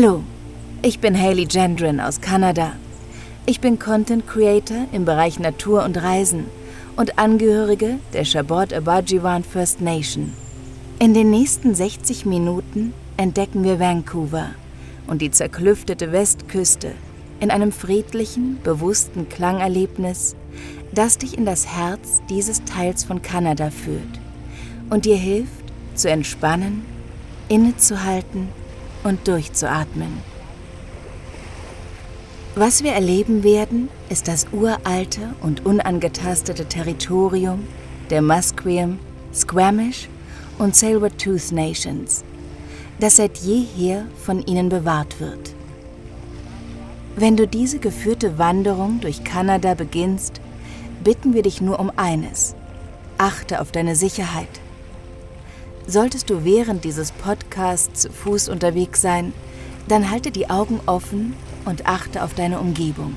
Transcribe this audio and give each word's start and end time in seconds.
Hallo, 0.00 0.22
ich 0.80 1.00
bin 1.00 1.20
Hayley 1.20 1.44
Gendron 1.46 1.98
aus 1.98 2.20
Kanada. 2.20 2.74
Ich 3.46 3.60
bin 3.60 3.80
Content 3.80 4.28
Creator 4.28 4.86
im 4.92 5.04
Bereich 5.04 5.40
Natur 5.40 5.82
und 5.82 6.00
Reisen 6.00 6.44
und 6.94 7.18
Angehörige 7.18 7.98
der 8.12 8.24
Chabot 8.24 8.72
Abajiwan 8.72 9.42
First 9.42 9.80
Nation. 9.80 10.34
In 11.00 11.14
den 11.14 11.30
nächsten 11.30 11.74
60 11.74 12.26
Minuten 12.26 12.94
entdecken 13.16 13.64
wir 13.64 13.80
Vancouver 13.80 14.50
und 15.08 15.20
die 15.20 15.32
zerklüftete 15.32 16.12
Westküste 16.12 16.92
in 17.40 17.50
einem 17.50 17.72
friedlichen, 17.72 18.60
bewussten 18.62 19.28
Klangerlebnis, 19.28 20.36
das 20.92 21.18
dich 21.18 21.36
in 21.36 21.44
das 21.44 21.66
Herz 21.66 22.22
dieses 22.30 22.62
Teils 22.62 23.02
von 23.02 23.20
Kanada 23.20 23.70
führt 23.70 24.20
und 24.90 25.06
dir 25.06 25.16
hilft, 25.16 25.64
zu 25.96 26.08
entspannen, 26.08 26.84
innezuhalten 27.48 28.46
und 29.08 29.26
durchzuatmen. 29.26 30.20
Was 32.54 32.82
wir 32.82 32.92
erleben 32.92 33.44
werden, 33.44 33.88
ist 34.08 34.28
das 34.28 34.46
uralte 34.52 35.34
und 35.40 35.64
unangetastete 35.64 36.66
Territorium 36.66 37.66
der 38.10 38.22
Musqueam, 38.22 38.98
Squamish 39.32 40.08
und 40.58 40.74
Tsleil-Waututh 40.74 41.52
Nations, 41.52 42.24
das 42.98 43.16
seit 43.16 43.38
jeher 43.38 44.06
von 44.24 44.44
ihnen 44.44 44.68
bewahrt 44.68 45.20
wird. 45.20 45.54
Wenn 47.16 47.36
du 47.36 47.46
diese 47.46 47.78
geführte 47.78 48.38
Wanderung 48.38 49.00
durch 49.00 49.24
Kanada 49.24 49.74
beginnst, 49.74 50.40
bitten 51.02 51.34
wir 51.34 51.42
dich 51.42 51.60
nur 51.60 51.78
um 51.78 51.92
eines. 51.96 52.54
Achte 53.18 53.60
auf 53.60 53.72
deine 53.72 53.96
Sicherheit. 53.96 54.48
Solltest 55.90 56.28
du 56.28 56.44
während 56.44 56.84
dieses 56.84 57.12
Podcasts 57.12 58.02
zu 58.02 58.12
Fuß 58.12 58.50
unterwegs 58.50 59.00
sein, 59.00 59.32
dann 59.88 60.10
halte 60.10 60.30
die 60.30 60.50
Augen 60.50 60.80
offen 60.84 61.32
und 61.64 61.86
achte 61.86 62.22
auf 62.22 62.34
deine 62.34 62.60
Umgebung. 62.60 63.14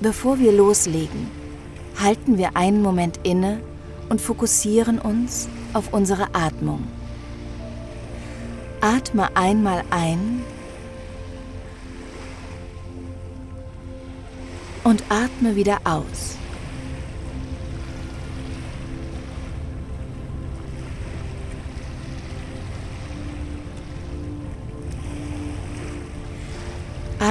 Bevor 0.00 0.40
wir 0.40 0.50
loslegen, 0.50 1.30
halten 2.02 2.36
wir 2.36 2.56
einen 2.56 2.82
Moment 2.82 3.20
inne 3.22 3.60
und 4.08 4.20
fokussieren 4.20 4.98
uns 4.98 5.48
auf 5.72 5.92
unsere 5.92 6.34
Atmung. 6.34 6.82
Atme 8.80 9.36
einmal 9.36 9.84
ein 9.90 10.42
und 14.82 15.04
atme 15.10 15.54
wieder 15.54 15.78
aus. 15.84 16.36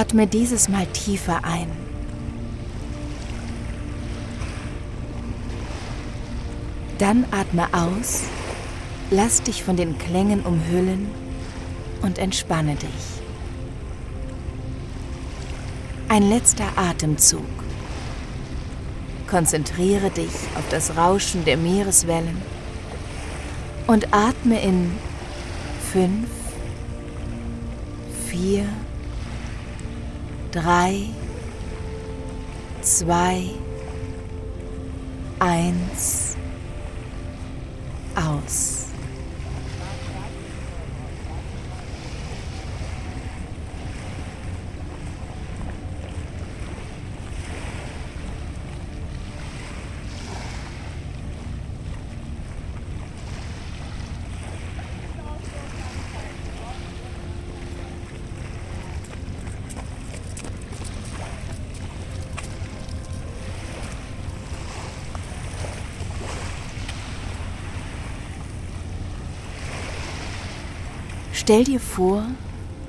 Atme 0.06 0.28
dieses 0.28 0.68
Mal 0.68 0.86
tiefer 0.86 1.40
ein. 1.42 1.66
Dann 6.98 7.24
atme 7.32 7.66
aus, 7.72 8.22
lass 9.10 9.42
dich 9.42 9.64
von 9.64 9.76
den 9.76 9.98
Klängen 9.98 10.42
umhüllen 10.42 11.08
und 12.02 12.18
entspanne 12.18 12.76
dich. 12.76 12.88
Ein 16.08 16.28
letzter 16.30 16.68
Atemzug. 16.76 17.42
Konzentriere 19.26 20.10
dich 20.10 20.30
auf 20.56 20.68
das 20.70 20.96
Rauschen 20.96 21.44
der 21.44 21.56
Meereswellen 21.56 22.40
und 23.88 24.14
atme 24.14 24.62
in 24.62 24.92
fünf, 25.92 26.28
vier, 28.28 28.68
drei, 30.56 31.04
zwei, 32.80 33.50
eins 35.38 36.34
aus. 38.14 38.75
Stell 71.46 71.62
dir 71.62 71.78
vor, 71.78 72.24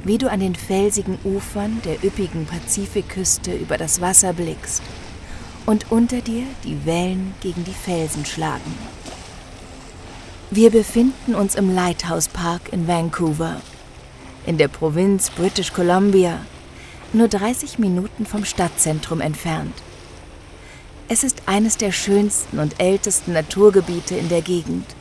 wie 0.03 0.17
du 0.17 0.31
an 0.31 0.39
den 0.39 0.55
felsigen 0.55 1.19
Ufern 1.23 1.79
der 1.85 2.03
üppigen 2.03 2.47
Pazifikküste 2.47 3.53
über 3.53 3.77
das 3.77 4.01
Wasser 4.01 4.33
blickst 4.33 4.81
und 5.67 5.91
unter 5.91 6.21
dir 6.21 6.41
die 6.63 6.83
Wellen 6.83 7.35
gegen 7.39 7.63
die 7.65 7.75
Felsen 7.75 8.25
schlagen. 8.25 8.73
Wir 10.49 10.71
befinden 10.71 11.35
uns 11.35 11.53
im 11.53 11.75
Lighthouse 11.75 12.29
Park 12.29 12.73
in 12.73 12.87
Vancouver, 12.87 13.61
in 14.47 14.57
der 14.57 14.69
Provinz 14.69 15.29
British 15.29 15.71
Columbia, 15.71 16.39
nur 17.13 17.27
30 17.27 17.77
Minuten 17.77 18.25
vom 18.25 18.43
Stadtzentrum 18.43 19.21
entfernt. 19.21 19.75
Es 21.07 21.23
ist 21.23 21.43
eines 21.45 21.77
der 21.77 21.91
schönsten 21.91 22.57
und 22.57 22.79
ältesten 22.79 23.33
Naturgebiete 23.33 24.15
in 24.15 24.29
der 24.29 24.41
Gegend. 24.41 24.95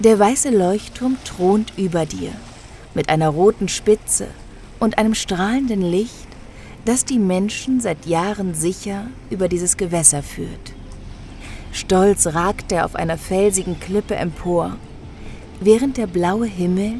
Der 0.00 0.18
weiße 0.18 0.50
Leuchtturm 0.50 1.18
thront 1.24 1.72
über 1.76 2.04
dir 2.04 2.32
mit 2.94 3.08
einer 3.08 3.28
roten 3.28 3.68
Spitze 3.68 4.28
und 4.80 4.98
einem 4.98 5.14
strahlenden 5.14 5.82
Licht, 5.82 6.28
das 6.84 7.04
die 7.04 7.18
Menschen 7.18 7.80
seit 7.80 8.06
Jahren 8.06 8.54
sicher 8.54 9.06
über 9.30 9.48
dieses 9.48 9.76
Gewässer 9.76 10.22
führt. 10.22 10.74
Stolz 11.72 12.26
ragt 12.28 12.70
er 12.70 12.84
auf 12.84 12.94
einer 12.94 13.18
felsigen 13.18 13.80
Klippe 13.80 14.14
empor, 14.14 14.76
während 15.60 15.96
der 15.96 16.06
blaue 16.06 16.46
Himmel 16.46 16.94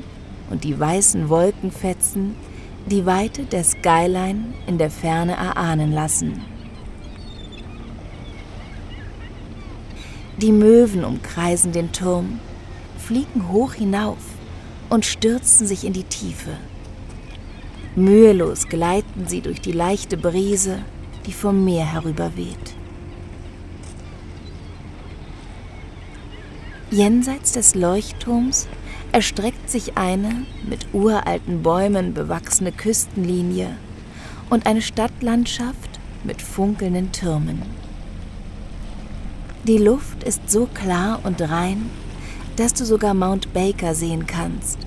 und 0.50 0.64
die 0.64 0.78
weißen 0.78 1.28
Wolkenfetzen 1.28 2.34
die 2.86 3.06
Weite 3.06 3.44
der 3.44 3.64
Skyline 3.64 4.54
in 4.66 4.78
der 4.78 4.90
Ferne 4.90 5.32
erahnen 5.32 5.92
lassen. 5.92 6.42
Die 10.38 10.52
Möwen 10.52 11.04
umkreisen 11.04 11.72
den 11.72 11.92
Turm, 11.92 12.40
fliegen 12.98 13.50
hoch 13.52 13.74
hinauf 13.74 14.33
und 14.94 15.04
stürzen 15.04 15.66
sich 15.66 15.84
in 15.84 15.92
die 15.92 16.04
Tiefe. 16.04 16.56
Mühelos 17.96 18.68
gleiten 18.68 19.26
sie 19.26 19.40
durch 19.40 19.60
die 19.60 19.72
leichte 19.72 20.16
Brise, 20.16 20.78
die 21.26 21.32
vom 21.32 21.64
Meer 21.64 21.84
herüberweht. 21.84 22.76
Jenseits 26.92 27.50
des 27.50 27.74
Leuchtturms 27.74 28.68
erstreckt 29.10 29.68
sich 29.68 29.98
eine 29.98 30.46
mit 30.62 30.86
uralten 30.92 31.64
Bäumen 31.64 32.14
bewachsene 32.14 32.70
Küstenlinie 32.70 33.76
und 34.48 34.64
eine 34.64 34.80
Stadtlandschaft 34.80 35.98
mit 36.22 36.40
funkelnden 36.40 37.10
Türmen. 37.10 37.62
Die 39.64 39.78
Luft 39.78 40.22
ist 40.22 40.48
so 40.48 40.66
klar 40.66 41.18
und 41.24 41.42
rein, 41.42 41.90
dass 42.56 42.74
du 42.74 42.84
sogar 42.84 43.14
Mount 43.14 43.52
Baker 43.52 43.94
sehen 43.94 44.26
kannst. 44.26 44.78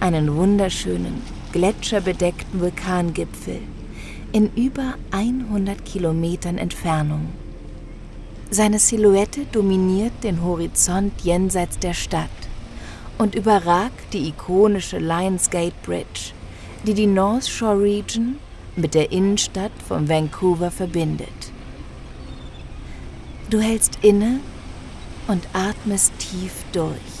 Einen 0.00 0.34
wunderschönen, 0.36 1.22
gletscherbedeckten 1.52 2.60
Vulkangipfel 2.60 3.60
in 4.32 4.50
über 4.54 4.94
100 5.10 5.84
Kilometern 5.84 6.58
Entfernung. 6.58 7.28
Seine 8.50 8.78
Silhouette 8.78 9.46
dominiert 9.50 10.12
den 10.22 10.42
Horizont 10.42 11.12
jenseits 11.22 11.78
der 11.78 11.94
Stadt 11.94 12.30
und 13.18 13.34
überragt 13.34 14.12
die 14.12 14.28
ikonische 14.28 14.98
Lionsgate 14.98 15.74
Bridge, 15.84 16.32
die 16.86 16.94
die 16.94 17.06
North 17.06 17.48
Shore 17.48 17.80
Region 17.80 18.36
mit 18.76 18.94
der 18.94 19.12
Innenstadt 19.12 19.72
von 19.86 20.08
Vancouver 20.08 20.70
verbindet. 20.70 21.28
Du 23.50 23.60
hältst 23.60 23.98
inne 24.02 24.40
und 25.28 25.46
atmest 25.52 26.12
tief 26.18 26.52
durch. 26.72 27.13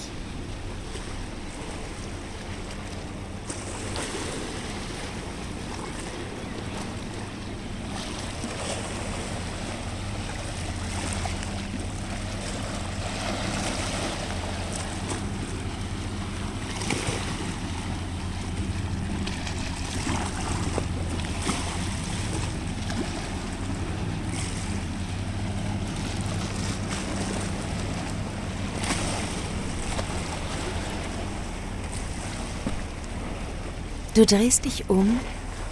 Du 34.14 34.24
drehst 34.24 34.64
dich 34.64 34.88
um 34.88 35.18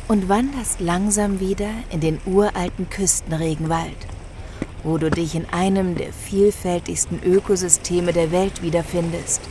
und 0.09 0.29
wanderst 0.29 0.81
langsam 0.81 1.39
wieder 1.39 1.71
in 1.91 2.01
den 2.01 2.21
uralten 2.27 2.91
Küstenregenwald, 2.91 3.97
wo 4.83 4.99
du 4.99 5.13
dich 5.13 5.37
in 5.37 5.47
einem 5.53 5.95
der 5.95 6.13
vielfältigsten 6.13 7.23
Ökosysteme 7.23 8.13
der 8.13 8.33
Welt 8.33 8.61
wiederfindest. 8.61 9.43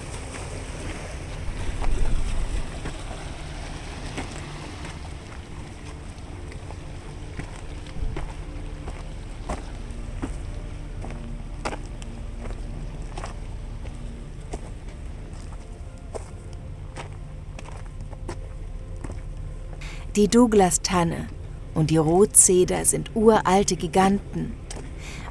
Die 20.22 20.28
Douglas-Tanne 20.28 21.26
und 21.74 21.90
die 21.90 21.98
Rotzeder 21.98 22.86
sind 22.86 23.10
uralte 23.16 23.76
Giganten, 23.76 24.54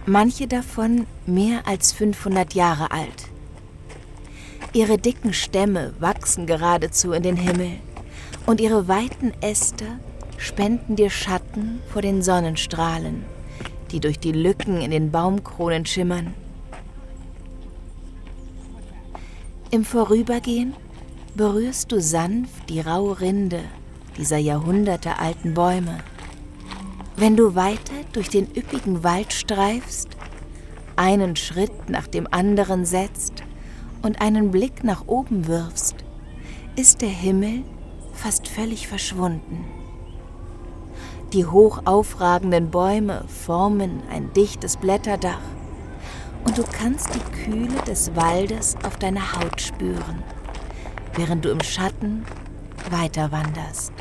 manche 0.04 0.48
davon 0.48 1.06
mehr 1.26 1.68
als 1.68 1.92
500 1.92 2.54
Jahre 2.54 2.90
alt. 2.90 3.28
Ihre 4.72 4.98
dicken 4.98 5.32
Stämme 5.32 5.94
wachsen 6.00 6.44
geradezu 6.44 7.12
in 7.12 7.22
den 7.22 7.36
Himmel 7.36 7.74
und 8.46 8.60
ihre 8.60 8.88
weiten 8.88 9.32
Äste 9.40 9.84
spenden 10.38 10.96
dir 10.96 11.10
Schatten 11.10 11.80
vor 11.92 12.02
den 12.02 12.20
Sonnenstrahlen, 12.20 13.24
die 13.92 14.00
durch 14.00 14.18
die 14.18 14.32
Lücken 14.32 14.80
in 14.80 14.90
den 14.90 15.12
Baumkronen 15.12 15.86
schimmern. 15.86 16.34
Im 19.70 19.84
Vorübergehen 19.84 20.74
berührst 21.36 21.92
du 21.92 22.00
sanft 22.00 22.68
die 22.68 22.80
raue 22.80 23.20
Rinde 23.20 23.62
dieser 24.16 24.38
jahrhundertealten 24.38 25.54
Bäume. 25.54 25.98
Wenn 27.16 27.36
du 27.36 27.54
weiter 27.54 27.92
durch 28.12 28.28
den 28.28 28.46
üppigen 28.56 29.04
Wald 29.04 29.32
streifst, 29.32 30.08
einen 30.96 31.36
Schritt 31.36 31.88
nach 31.88 32.06
dem 32.06 32.26
anderen 32.30 32.84
setzt 32.84 33.42
und 34.02 34.20
einen 34.20 34.50
Blick 34.50 34.84
nach 34.84 35.06
oben 35.06 35.46
wirfst, 35.46 35.96
ist 36.76 37.02
der 37.02 37.08
Himmel 37.08 37.62
fast 38.12 38.48
völlig 38.48 38.88
verschwunden. 38.88 39.64
Die 41.32 41.46
hoch 41.46 41.82
aufragenden 41.84 42.70
Bäume 42.70 43.24
formen 43.28 44.02
ein 44.10 44.32
dichtes 44.32 44.76
Blätterdach 44.76 45.40
und 46.44 46.58
du 46.58 46.64
kannst 46.64 47.10
die 47.14 47.44
Kühle 47.44 47.80
des 47.86 48.16
Waldes 48.16 48.76
auf 48.84 48.96
deiner 48.96 49.38
Haut 49.38 49.60
spüren, 49.60 50.22
während 51.14 51.44
du 51.44 51.50
im 51.50 51.62
Schatten 51.62 52.24
weiter 52.90 53.30
wanderst. 53.30 53.92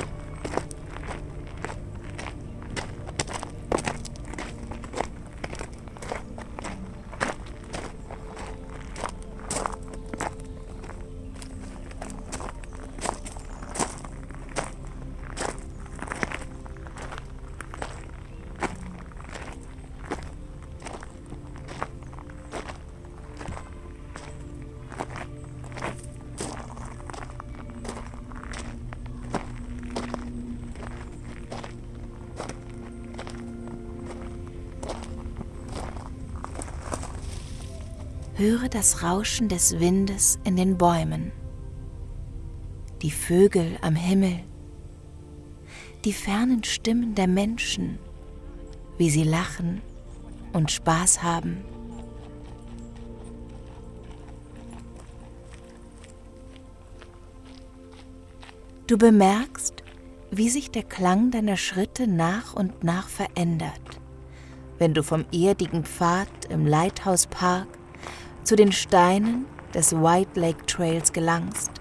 Das 38.80 39.04
Rauschen 39.04 39.50
des 39.50 39.78
Windes 39.81 40.40
in 40.46 40.56
den 40.56 40.78
Bäumen, 40.78 41.34
die 43.02 43.12
Vögel 43.12 43.78
am 43.81 43.94
Himmel, 43.94 44.40
die 46.06 46.14
fernen 46.14 46.64
Stimmen 46.64 47.14
der 47.14 47.28
Menschen, 47.28 48.00
wie 48.98 49.10
sie 49.10 49.26
lachen 49.26 49.81
und 50.54 50.72
Spaß 50.72 51.22
haben. 51.22 51.58
Du 58.88 58.98
bemerkst, 58.98 59.84
wie 60.31 60.50
sich 60.50 60.72
der 60.72 60.84
Klang 60.84 61.31
deiner 61.31 61.58
Schritte 61.58 62.08
nach 62.08 62.54
und 62.54 62.86
nach 62.86 63.10
verändert, 63.10 64.00
wenn 64.78 64.94
du 64.94 65.04
vom 65.04 65.26
erdigen 65.34 65.84
Pfad 65.84 66.46
im 66.50 66.66
Lighthouse 66.66 67.28
Park 67.28 67.79
zu 68.44 68.56
den 68.56 68.72
Steinen 68.72 69.46
des 69.74 69.94
White 69.94 70.40
Lake 70.40 70.66
Trails 70.66 71.14
gelangst. 71.14 71.79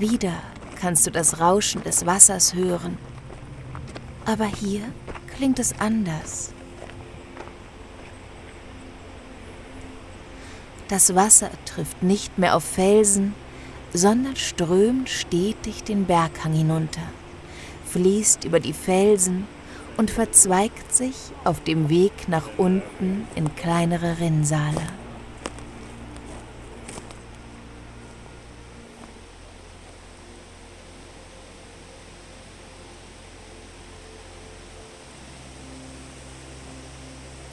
Wieder 0.00 0.32
kannst 0.80 1.06
du 1.06 1.10
das 1.10 1.40
Rauschen 1.40 1.82
des 1.82 2.06
Wassers 2.06 2.54
hören. 2.54 2.96
Aber 4.24 4.46
hier 4.46 4.80
klingt 5.36 5.58
es 5.58 5.78
anders. 5.78 6.54
Das 10.88 11.14
Wasser 11.14 11.50
trifft 11.66 12.02
nicht 12.02 12.38
mehr 12.38 12.56
auf 12.56 12.64
Felsen, 12.64 13.34
sondern 13.92 14.36
strömt 14.36 15.10
stetig 15.10 15.84
den 15.84 16.06
Berghang 16.06 16.54
hinunter, 16.54 17.02
fließt 17.90 18.46
über 18.46 18.58
die 18.58 18.72
Felsen 18.72 19.46
und 19.98 20.10
verzweigt 20.10 20.94
sich 20.94 21.16
auf 21.44 21.62
dem 21.62 21.90
Weg 21.90 22.26
nach 22.26 22.48
unten 22.56 23.28
in 23.34 23.54
kleinere 23.54 24.18
Rinnsale. 24.18 24.99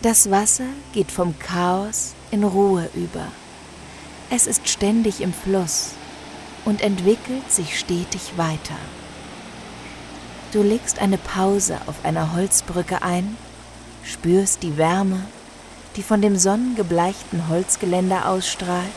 Das 0.08 0.32
Wasser 0.32 0.68
geht 0.94 1.12
vom 1.12 1.38
Chaos 1.38 2.14
in 2.32 2.46
Ruhe 2.46 2.90
über. 2.94 3.28
Es 4.30 4.48
ist 4.48 4.70
ständig 4.70 5.20
im 5.20 5.34
Fluss 5.34 5.96
und 6.64 6.80
entwickelt 6.80 7.52
sich 7.52 7.78
stetig 7.78 8.38
weiter. 8.38 8.78
Du 10.54 10.64
legst 10.64 11.00
eine 11.00 11.18
Pause 11.18 11.78
auf 11.88 12.06
einer 12.06 12.34
Holzbrücke 12.34 13.02
ein, 13.02 13.36
spürst 14.06 14.64
die 14.64 14.78
Wärme, 14.78 15.26
die 15.98 16.04
von 16.04 16.22
dem 16.22 16.38
sonnengebleichten 16.38 17.50
Holzgeländer 17.50 18.30
ausstrahlt 18.30 18.88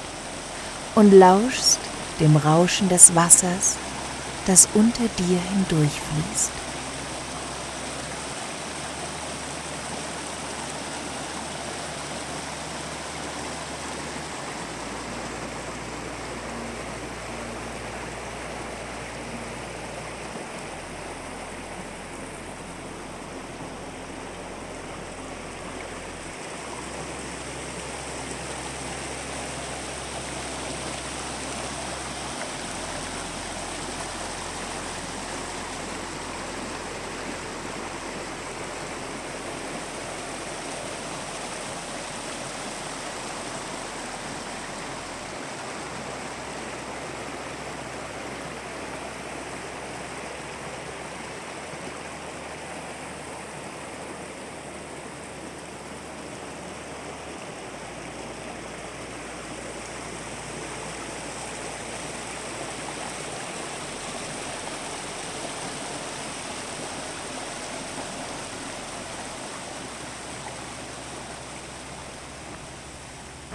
und 0.95 1.11
lauschst 1.11 1.81
dem 2.21 2.37
Rauschen 2.37 2.89
des 2.89 3.17
Wassers, 3.17 3.75
das 4.47 4.69
unter 4.75 5.09
dir 5.19 5.41
hindurchfließt. 5.41 6.60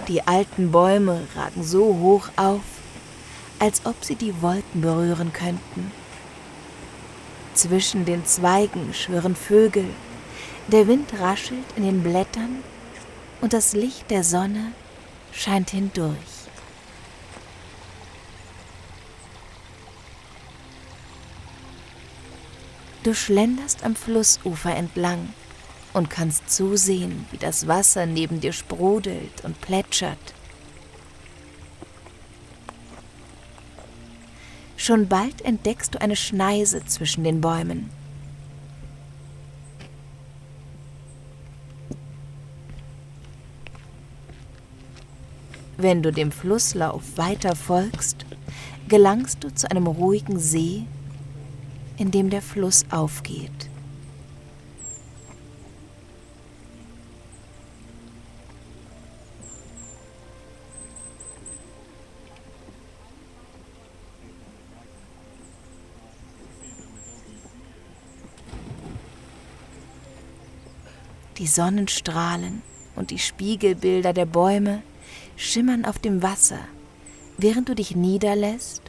Die 0.08 0.24
alten 0.24 0.70
Bäume 0.70 1.26
ragen 1.34 1.64
so 1.64 1.84
hoch 1.98 2.28
auf, 2.36 2.62
als 3.58 3.84
ob 3.84 4.04
sie 4.04 4.14
die 4.14 4.40
Wolken 4.40 4.80
berühren 4.80 5.32
könnten. 5.32 5.90
Zwischen 7.54 8.04
den 8.04 8.24
Zweigen 8.24 8.94
schwirren 8.94 9.34
Vögel, 9.34 9.88
der 10.68 10.86
Wind 10.86 11.12
raschelt 11.18 11.64
in 11.74 11.82
den 11.82 12.04
Blättern 12.04 12.62
und 13.40 13.52
das 13.52 13.72
Licht 13.72 14.08
der 14.10 14.22
Sonne 14.22 14.72
scheint 15.32 15.70
hindurch. 15.70 16.14
Du 23.02 23.12
schlenderst 23.12 23.82
am 23.84 23.96
Flussufer 23.96 24.74
entlang 24.74 25.30
und 25.96 26.10
kannst 26.10 26.50
zusehen, 26.50 27.24
wie 27.30 27.38
das 27.38 27.66
Wasser 27.66 28.04
neben 28.04 28.38
dir 28.38 28.52
sprudelt 28.52 29.42
und 29.44 29.58
plätschert. 29.62 30.34
Schon 34.76 35.08
bald 35.08 35.40
entdeckst 35.40 35.94
du 35.94 36.00
eine 36.02 36.14
Schneise 36.14 36.84
zwischen 36.84 37.24
den 37.24 37.40
Bäumen. 37.40 37.88
Wenn 45.78 46.02
du 46.02 46.12
dem 46.12 46.30
Flusslauf 46.30 47.16
weiter 47.16 47.56
folgst, 47.56 48.26
gelangst 48.86 49.42
du 49.42 49.54
zu 49.54 49.70
einem 49.70 49.86
ruhigen 49.86 50.38
See 50.38 50.84
in 51.96 52.10
dem 52.10 52.28
der 52.28 52.42
Fluss 52.42 52.84
aufgeht. 52.90 53.65
Die 71.38 71.46
Sonnenstrahlen 71.46 72.62
und 72.94 73.10
die 73.10 73.18
Spiegelbilder 73.18 74.14
der 74.14 74.24
Bäume 74.24 74.82
schimmern 75.36 75.84
auf 75.84 75.98
dem 75.98 76.22
Wasser, 76.22 76.60
während 77.36 77.68
du 77.68 77.74
dich 77.74 77.94
niederlässt, 77.94 78.82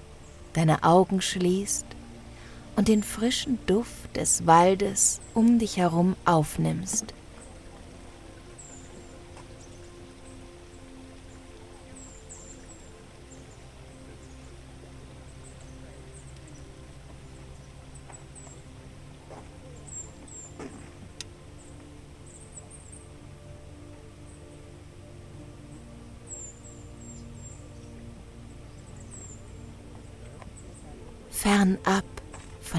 deine 0.54 0.84
Augen 0.84 1.22
schließt 1.22 1.86
und 2.78 2.88
den 2.88 3.04
frischen 3.04 3.60
Duft 3.66 4.16
des 4.16 4.46
Waldes 4.46 5.20
um 5.34 5.60
dich 5.60 5.76
herum 5.76 6.16
aufnimmst. 6.24 7.14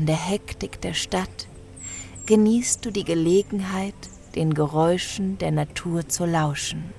Der 0.09 0.17
Hektik 0.17 0.81
der 0.81 0.95
Stadt 0.95 1.49
genießt 2.25 2.85
du 2.85 2.91
die 2.91 3.05
Gelegenheit, 3.05 3.95
den 4.35 4.55
Geräuschen 4.55 5.37
der 5.37 5.51
Natur 5.51 6.09
zu 6.09 6.25
lauschen. 6.25 6.95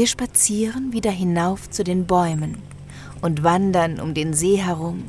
Wir 0.00 0.06
spazieren 0.06 0.94
wieder 0.94 1.10
hinauf 1.10 1.68
zu 1.68 1.84
den 1.84 2.06
Bäumen 2.06 2.62
und 3.20 3.44
wandern 3.44 4.00
um 4.00 4.14
den 4.14 4.32
See 4.32 4.56
herum, 4.56 5.04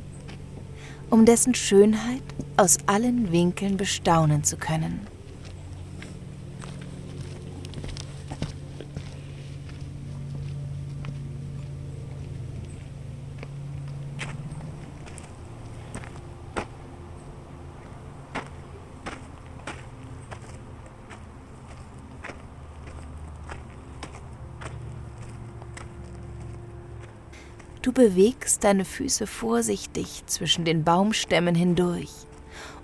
um 1.10 1.26
dessen 1.26 1.56
Schönheit 1.56 2.22
aus 2.58 2.78
allen 2.88 3.32
Winkeln 3.32 3.78
bestaunen 3.78 4.44
zu 4.44 4.58
können. 4.58 5.00
Du 27.92 28.04
bewegst 28.04 28.64
deine 28.64 28.86
Füße 28.86 29.28
vorsichtig 29.28 30.24
zwischen 30.26 30.64
den 30.64 30.86
Baumstämmen 30.86 31.56
hindurch 31.56 32.10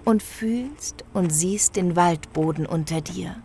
und 0.03 0.21
fühlst 0.21 1.05
und 1.13 1.29
siehst 1.29 1.77
den 1.77 1.95
Waldboden 1.95 2.65
unter 2.65 2.99
dir. 2.99 3.41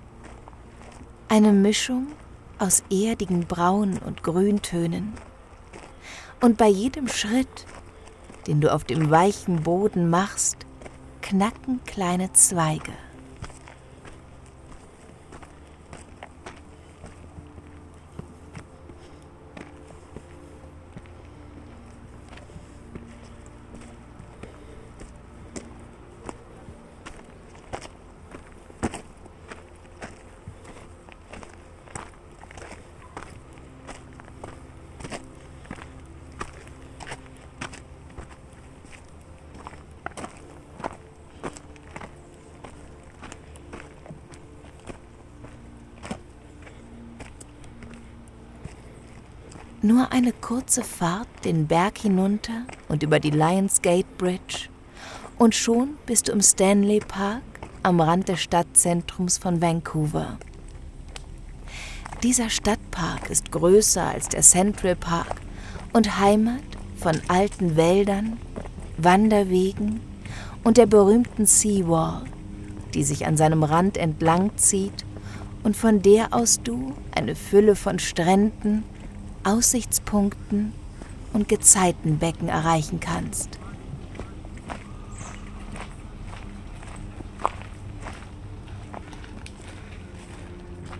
Eine 1.28 1.52
Mischung 1.52 2.08
aus 2.58 2.82
erdigen 2.90 3.46
Braun- 3.46 3.98
und 3.98 4.24
Grüntönen. 4.24 5.12
Und 6.40 6.56
bei 6.56 6.66
jedem 6.66 7.06
Schritt, 7.06 7.64
den 8.48 8.60
du 8.60 8.74
auf 8.74 8.82
dem 8.82 9.10
weichen 9.10 9.62
Boden 9.62 10.10
machst, 10.10 10.66
knacken 11.20 11.80
kleine 11.84 12.32
Zweige. 12.32 12.90
Nur 49.92 50.10
eine 50.10 50.32
kurze 50.32 50.82
Fahrt 50.82 51.28
den 51.44 51.66
Berg 51.66 51.98
hinunter 51.98 52.62
und 52.88 53.02
über 53.02 53.20
die 53.20 53.28
Lionsgate 53.28 54.06
Bridge 54.16 54.70
und 55.36 55.54
schon 55.54 55.98
bist 56.06 56.28
du 56.28 56.32
im 56.32 56.40
Stanley 56.40 57.00
Park 57.00 57.42
am 57.82 58.00
Rand 58.00 58.26
des 58.26 58.40
Stadtzentrums 58.40 59.36
von 59.36 59.60
Vancouver. 59.60 60.38
Dieser 62.22 62.48
Stadtpark 62.48 63.28
ist 63.28 63.52
größer 63.52 64.06
als 64.06 64.30
der 64.30 64.40
Central 64.40 64.96
Park 64.96 65.42
und 65.92 66.18
Heimat 66.18 66.62
von 66.96 67.20
alten 67.28 67.76
Wäldern, 67.76 68.38
Wanderwegen 68.96 70.00
und 70.64 70.78
der 70.78 70.86
berühmten 70.86 71.44
Seawall, 71.44 72.22
die 72.94 73.04
sich 73.04 73.26
an 73.26 73.36
seinem 73.36 73.62
Rand 73.62 73.98
entlang 73.98 74.56
zieht 74.56 75.04
und 75.64 75.76
von 75.76 76.00
der 76.00 76.32
aus 76.32 76.62
du 76.64 76.94
eine 77.14 77.34
Fülle 77.34 77.76
von 77.76 77.98
Stränden, 77.98 78.84
Aussichtspunkten 79.44 80.72
und 81.32 81.48
Gezeitenbecken 81.48 82.48
erreichen 82.48 83.00
kannst. 83.00 83.58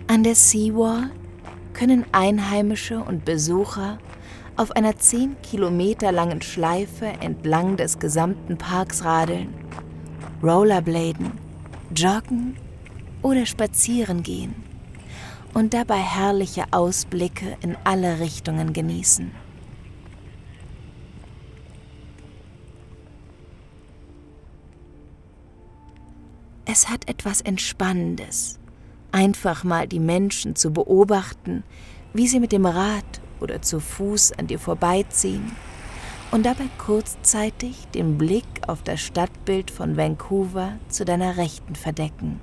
An 0.07 0.23
der 0.23 0.35
Seawall 0.35 1.09
können 1.73 2.05
Einheimische 2.11 2.99
und 2.99 3.25
Besucher 3.25 3.97
auf 4.57 4.71
einer 4.71 4.97
10 4.97 5.41
Kilometer 5.41 6.11
langen 6.11 6.41
Schleife 6.41 7.07
entlang 7.19 7.77
des 7.77 7.97
gesamten 7.97 8.57
Parks 8.57 9.03
radeln, 9.03 9.53
Rollerbladen, 10.43 11.31
joggen 11.95 12.57
oder 13.21 13.45
spazieren 13.45 14.21
gehen 14.21 14.62
und 15.53 15.73
dabei 15.73 15.97
herrliche 15.97 16.65
Ausblicke 16.71 17.57
in 17.61 17.77
alle 17.83 18.19
Richtungen 18.19 18.73
genießen. 18.73 19.31
Es 26.65 26.89
hat 26.89 27.07
etwas 27.07 27.41
Entspannendes, 27.41 28.57
einfach 29.11 29.63
mal 29.63 29.87
die 29.87 29.99
Menschen 29.99 30.55
zu 30.55 30.71
beobachten, 30.71 31.63
wie 32.13 32.27
sie 32.27 32.39
mit 32.39 32.51
dem 32.51 32.65
Rad 32.65 33.21
oder 33.39 33.61
zu 33.61 33.79
Fuß 33.79 34.33
an 34.39 34.47
dir 34.47 34.59
vorbeiziehen 34.59 35.51
und 36.31 36.47
dabei 36.47 36.65
kurzzeitig 36.79 37.85
den 37.93 38.17
Blick 38.17 38.45
auf 38.65 38.81
das 38.81 39.01
Stadtbild 39.01 39.69
von 39.69 39.97
Vancouver 39.97 40.79
zu 40.87 41.05
deiner 41.05 41.37
Rechten 41.37 41.75
verdecken. 41.75 42.39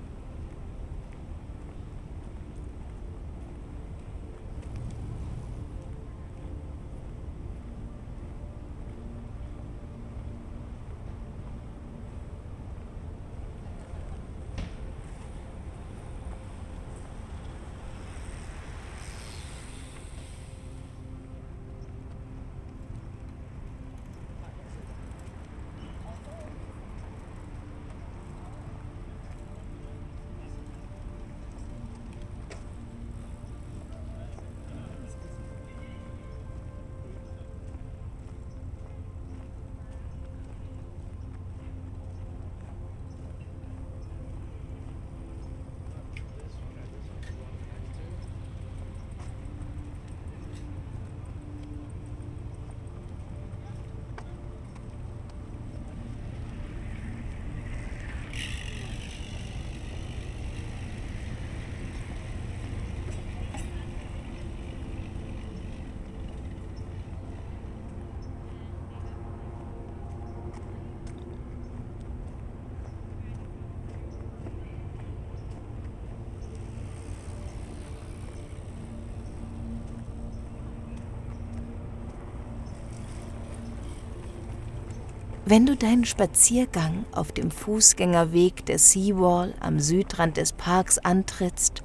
Wenn 85.50 85.67
du 85.67 85.75
deinen 85.75 86.04
Spaziergang 86.04 87.06
auf 87.10 87.32
dem 87.32 87.50
Fußgängerweg 87.50 88.65
der 88.67 88.78
Seawall 88.78 89.52
am 89.58 89.80
Südrand 89.80 90.36
des 90.36 90.52
Parks 90.52 90.99
antrittst, 90.99 91.82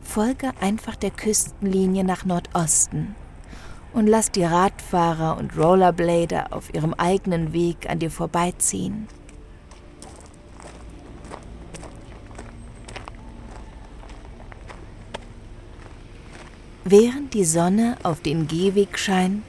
folge 0.00 0.52
einfach 0.62 0.96
der 0.96 1.10
Küstenlinie 1.10 2.04
nach 2.04 2.24
Nordosten 2.24 3.14
und 3.92 4.06
lass 4.06 4.30
die 4.30 4.44
Radfahrer 4.44 5.36
und 5.36 5.58
Rollerblader 5.58 6.54
auf 6.54 6.72
ihrem 6.72 6.94
eigenen 6.94 7.52
Weg 7.52 7.86
an 7.86 7.98
dir 7.98 8.10
vorbeiziehen. 8.10 9.08
Während 16.84 17.34
die 17.34 17.44
Sonne 17.44 17.98
auf 18.04 18.22
den 18.22 18.48
Gehweg 18.48 18.98
scheint, 18.98 19.42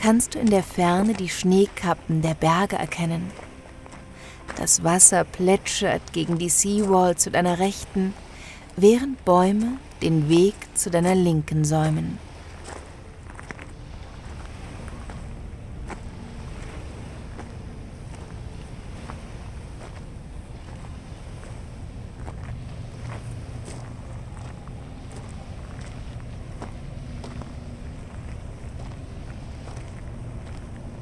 kannst 0.00 0.34
du 0.34 0.38
in 0.38 0.50
der 0.50 0.62
Ferne 0.62 1.12
die 1.12 1.28
Schneekappen 1.28 2.22
der 2.22 2.34
Berge 2.34 2.76
erkennen. 2.76 3.30
Das 4.56 4.82
Wasser 4.82 5.24
plätschert 5.24 6.12
gegen 6.12 6.38
die 6.38 6.48
Seawall 6.48 7.16
zu 7.16 7.30
deiner 7.30 7.58
Rechten, 7.58 8.14
während 8.76 9.24
Bäume 9.24 9.78
den 10.02 10.28
Weg 10.28 10.54
zu 10.74 10.90
deiner 10.90 11.14
Linken 11.14 11.64
säumen. 11.64 12.18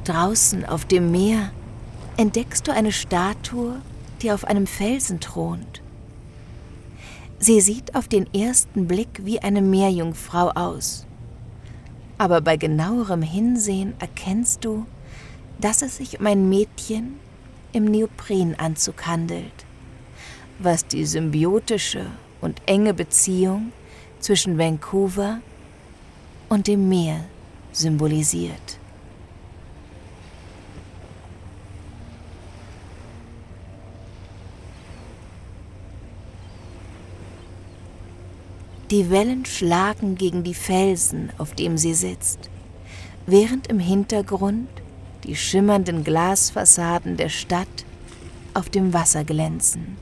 Draußen 0.07 0.64
auf 0.64 0.85
dem 0.85 1.11
Meer 1.11 1.51
entdeckst 2.16 2.69
du 2.69 2.73
eine 2.73 2.92
Statue, 2.92 3.81
die 4.23 4.31
auf 4.31 4.45
einem 4.45 4.69
Felsen 4.69 5.19
thront. 5.19 5.83
Sie 7.40 7.61
sieht 7.61 7.97
auf 7.97 8.07
den 8.07 8.33
ersten 8.33 8.87
Blick 8.87 9.23
wie 9.25 9.40
eine 9.40 9.61
Meerjungfrau 9.61 10.51
aus. 10.51 11.07
Aber 12.19 12.40
bei 12.40 12.57
genauerem 12.57 13.21
Hinsehen 13.21 13.95
erkennst 13.99 14.64
du, 14.64 14.87
dass 15.59 15.83
es 15.83 15.97
sich 15.97 16.21
um 16.21 16.27
ein 16.27 16.49
Mädchen 16.49 17.16
im 17.73 17.87
Neoprenanzug 17.87 19.09
handelt, 19.09 19.66
was 20.61 20.87
die 20.87 21.05
symbiotische 21.05 22.07
und 22.40 22.62
enge 22.66 22.95
Beziehung 22.95 23.73
zwischen 24.21 24.57
Vancouver 24.57 25.40
und 26.49 26.69
dem 26.69 26.88
Meer 26.88 27.25
symbolisiert. 27.73 28.75
Die 38.92 39.11
Wellen 39.11 39.44
schlagen 39.44 40.14
gegen 40.14 40.44
die 40.44 40.55
Felsen, 40.55 41.31
auf 41.38 41.55
dem 41.55 41.77
sie 41.77 41.92
sitzt, 41.92 42.49
während 43.27 43.66
im 43.66 43.81
Hintergrund 43.81 44.68
die 45.25 45.35
schimmernden 45.35 46.05
Glasfassaden 46.05 47.16
der 47.16 47.29
Stadt 47.29 47.85
auf 48.55 48.70
dem 48.70 48.92
Wasser 48.92 49.25
glänzen. 49.25 49.96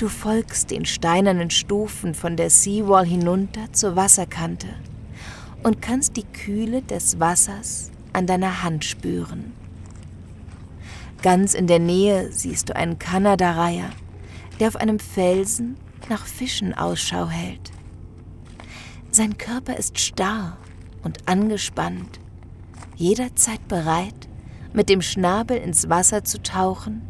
Du 0.00 0.08
folgst 0.08 0.70
den 0.70 0.86
steinernen 0.86 1.50
Stufen 1.50 2.14
von 2.14 2.34
der 2.34 2.48
Seawall 2.48 3.04
hinunter 3.04 3.70
zur 3.74 3.96
Wasserkante 3.96 4.68
und 5.62 5.82
kannst 5.82 6.16
die 6.16 6.24
Kühle 6.24 6.80
des 6.80 7.20
Wassers 7.20 7.90
an 8.14 8.26
deiner 8.26 8.62
Hand 8.62 8.86
spüren. 8.86 9.52
Ganz 11.20 11.52
in 11.52 11.66
der 11.66 11.80
Nähe 11.80 12.32
siehst 12.32 12.70
du 12.70 12.76
einen 12.76 12.98
Kanadareiher, 12.98 13.90
der 14.58 14.68
auf 14.68 14.76
einem 14.76 14.98
Felsen 15.00 15.76
nach 16.08 16.24
Fischen 16.24 16.72
Ausschau 16.72 17.28
hält. 17.28 17.70
Sein 19.10 19.36
Körper 19.36 19.76
ist 19.76 19.98
starr 19.98 20.56
und 21.02 21.28
angespannt, 21.28 22.20
jederzeit 22.96 23.68
bereit, 23.68 24.30
mit 24.72 24.88
dem 24.88 25.02
Schnabel 25.02 25.58
ins 25.58 25.90
Wasser 25.90 26.24
zu 26.24 26.42
tauchen 26.42 27.02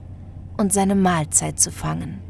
und 0.57 0.73
seine 0.73 0.97
Mahlzeit 0.97 1.61
zu 1.61 1.71
fangen. 1.71 2.30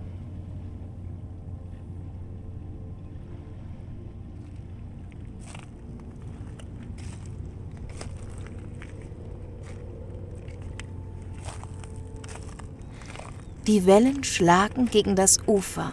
Die 13.66 13.84
Wellen 13.84 14.24
schlagen 14.24 14.86
gegen 14.86 15.16
das 15.16 15.38
Ufer 15.46 15.92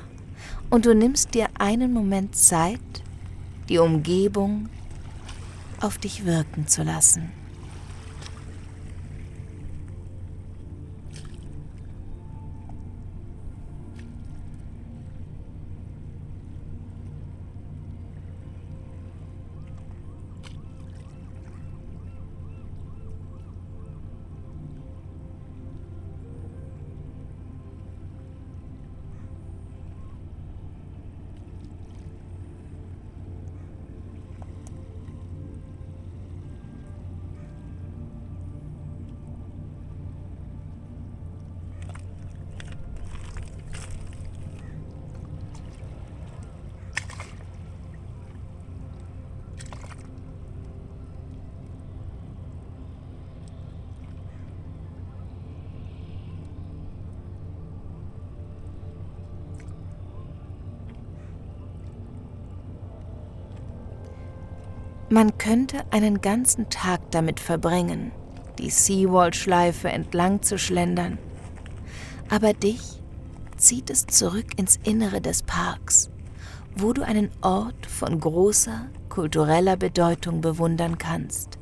und 0.69 0.85
du 0.85 0.95
nimmst 0.95 1.33
dir 1.33 1.47
einen 1.59 1.91
Moment 1.91 2.35
Zeit, 2.35 2.79
die 3.67 3.77
Umgebung 3.77 4.69
auf 5.81 5.97
dich 5.97 6.25
wirken 6.25 6.67
zu 6.67 6.83
lassen. 6.83 7.31
Man 65.17 65.39
könnte 65.39 65.83
einen 65.89 66.21
ganzen 66.21 66.69
Tag 66.69 67.09
damit 67.09 67.39
verbringen, 67.39 68.11
die 68.59 68.69
Seawall-Schleife 68.69 69.89
entlang 69.89 70.43
zu 70.43 70.59
schlendern. 70.59 71.17
Aber 72.29 72.53
dich 72.53 73.01
zieht 73.57 73.89
es 73.89 74.05
zurück 74.05 74.45
ins 74.57 74.77
Innere 74.83 75.19
des 75.19 75.41
Parks, 75.41 76.11
wo 76.75 76.93
du 76.93 77.01
einen 77.01 77.31
Ort 77.41 77.87
von 77.87 78.19
großer 78.19 78.89
kultureller 79.09 79.75
Bedeutung 79.75 80.41
bewundern 80.41 80.99
kannst. 80.99 81.56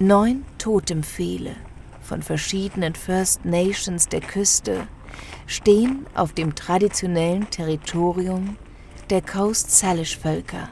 Neun 0.00 0.44
Totempfehle 0.58 1.56
von 2.00 2.22
verschiedenen 2.22 2.94
First 2.94 3.44
Nations 3.44 4.06
der 4.06 4.20
Küste 4.20 4.86
stehen 5.48 6.06
auf 6.14 6.32
dem 6.32 6.54
traditionellen 6.54 7.50
Territorium 7.50 8.56
der 9.10 9.22
Coast 9.22 9.76
Salish 9.76 10.16
Völker 10.16 10.68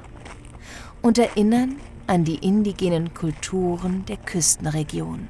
und 1.03 1.19
erinnern 1.19 1.81
an 2.07 2.23
die 2.23 2.37
indigenen 2.37 3.15
Kulturen 3.15 4.05
der 4.05 4.17
Küstenregion. 4.17 5.29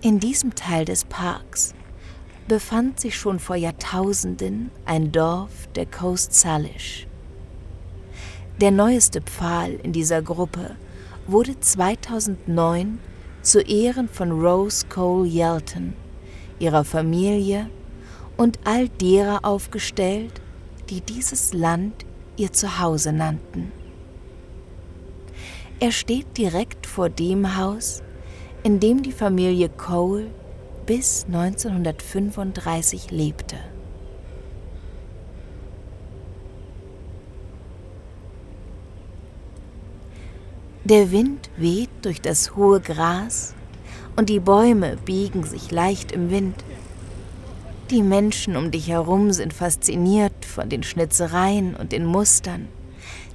In 0.00 0.20
diesem 0.20 0.54
Teil 0.54 0.84
des 0.84 1.06
Parks 1.06 1.74
befand 2.46 3.00
sich 3.00 3.16
schon 3.16 3.40
vor 3.40 3.56
Jahrtausenden 3.56 4.70
ein 4.84 5.10
Dorf 5.10 5.66
der 5.74 5.86
Coast 5.86 6.34
Salish. 6.34 7.08
Der 8.58 8.70
neueste 8.70 9.20
Pfahl 9.20 9.72
in 9.82 9.92
dieser 9.92 10.22
Gruppe 10.22 10.76
wurde 11.26 11.60
2009 11.60 12.98
zu 13.42 13.60
Ehren 13.60 14.08
von 14.08 14.30
Rose 14.32 14.86
Cole 14.88 15.28
Yelton, 15.28 15.92
ihrer 16.58 16.82
Familie 16.84 17.68
und 18.38 18.58
all 18.64 18.88
derer 18.88 19.44
aufgestellt, 19.44 20.40
die 20.88 21.02
dieses 21.02 21.52
Land 21.52 22.06
ihr 22.38 22.50
Zuhause 22.50 23.12
nannten. 23.12 23.72
Er 25.78 25.92
steht 25.92 26.38
direkt 26.38 26.86
vor 26.86 27.10
dem 27.10 27.58
Haus, 27.58 28.02
in 28.62 28.80
dem 28.80 29.02
die 29.02 29.12
Familie 29.12 29.68
Cole 29.68 30.28
bis 30.86 31.26
1935 31.26 33.10
lebte. 33.10 33.56
Der 40.88 41.10
Wind 41.10 41.50
weht 41.56 41.90
durch 42.02 42.20
das 42.20 42.54
hohe 42.54 42.78
Gras 42.78 43.56
und 44.14 44.28
die 44.28 44.38
Bäume 44.38 44.96
biegen 45.04 45.42
sich 45.42 45.72
leicht 45.72 46.12
im 46.12 46.30
Wind. 46.30 46.64
Die 47.90 48.04
Menschen 48.04 48.56
um 48.56 48.70
dich 48.70 48.86
herum 48.86 49.32
sind 49.32 49.52
fasziniert 49.52 50.44
von 50.44 50.68
den 50.68 50.84
Schnitzereien 50.84 51.74
und 51.74 51.90
den 51.90 52.06
Mustern, 52.06 52.68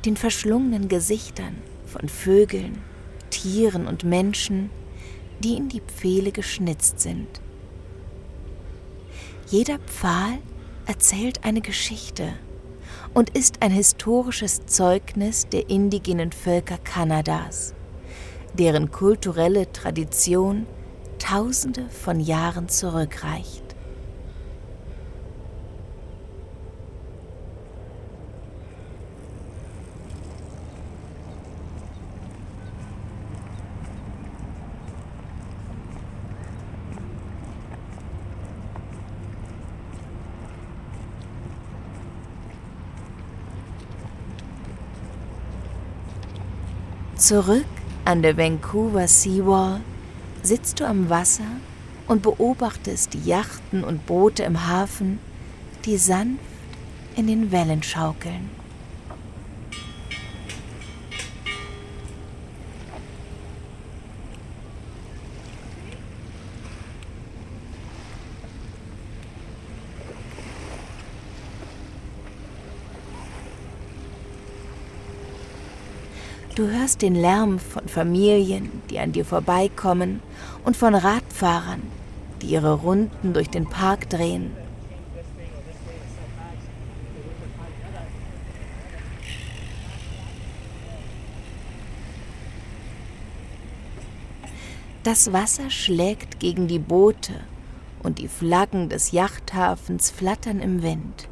den 0.06 0.16
verschlungenen 0.16 0.88
Gesichtern 0.88 1.58
von 1.88 2.08
Vögeln, 2.08 2.78
Tieren 3.32 3.86
und 3.86 4.06
Menschen, 4.06 4.70
die 5.42 5.58
in 5.58 5.68
die 5.68 5.82
Pfähle 5.82 6.32
geschnitzt 6.32 7.02
sind. 7.02 7.42
Jeder 9.48 9.78
Pfahl 9.80 10.38
erzählt 10.86 11.44
eine 11.44 11.60
Geschichte 11.60 12.32
und 13.14 13.32
ist 13.32 13.62
ein 13.62 13.72
historisches 13.72 14.66
Zeugnis 14.66 15.48
der 15.50 15.70
indigenen 15.70 16.32
Völker 16.32 16.78
Kanadas, 16.78 17.74
deren 18.54 18.92
kulturelle 18.92 19.72
Tradition 19.72 20.66
Tausende 21.20 21.88
von 21.90 22.20
Jahren 22.20 22.68
zurückreicht. 22.68 23.61
Zurück 47.22 47.68
an 48.04 48.24
der 48.24 48.36
Vancouver 48.36 49.08
Seawall 49.08 49.82
sitzt 50.42 50.80
du 50.80 50.88
am 50.88 51.12
Wasser 51.12 51.46
und 52.08 52.24
beobachtest 52.24 53.14
die 53.14 53.24
Yachten 53.24 53.84
und 53.84 54.08
Boote 54.08 54.42
im 54.42 54.68
Hafen, 54.68 55.20
die 55.86 55.98
sanft 55.98 56.40
in 57.16 57.28
den 57.28 57.52
Wellen 57.52 57.84
schaukeln. 57.84 58.50
Du 76.62 76.70
hörst 76.70 77.02
den 77.02 77.16
Lärm 77.16 77.58
von 77.58 77.88
Familien, 77.88 78.84
die 78.92 79.00
an 79.00 79.14
dir 79.14 79.26
vorbeikommen, 79.26 80.22
und 80.64 80.78
von 80.78 80.94
Radfahrern, 80.94 81.82
die 82.40 82.50
ihre 82.50 82.74
Runden 82.74 83.34
durch 83.34 83.50
den 83.50 83.68
Park 83.68 84.12
drehen. 84.12 84.52
Das 95.02 95.34
Wasser 95.34 95.72
schlägt 95.72 96.40
gegen 96.40 96.68
die 96.68 96.78
Boote 96.78 97.34
und 98.04 98.20
die 98.20 98.28
Flaggen 98.28 98.88
des 98.88 99.12
Yachthafens 99.12 100.12
flattern 100.12 100.60
im 100.60 100.84
Wind. 100.84 101.28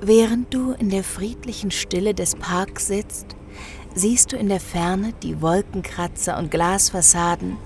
Während 0.00 0.52
du 0.52 0.72
in 0.72 0.90
der 0.90 1.02
friedlichen 1.02 1.70
Stille 1.70 2.12
des 2.12 2.36
Parks 2.36 2.88
sitzt, 2.88 3.34
siehst 3.94 4.32
du 4.32 4.36
in 4.36 4.48
der 4.48 4.60
Ferne 4.60 5.14
die 5.22 5.40
Wolkenkratzer 5.40 6.38
und 6.38 6.50
Glasfassaden, 6.50 7.56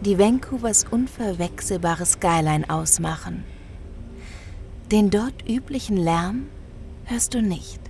die 0.00 0.18
Vancouvers 0.18 0.84
unverwechselbare 0.88 2.06
Skyline 2.06 2.70
ausmachen. 2.70 3.44
Den 4.92 5.10
dort 5.10 5.48
üblichen 5.48 5.96
Lärm 5.96 6.46
hörst 7.04 7.34
du 7.34 7.42
nicht. 7.42 7.89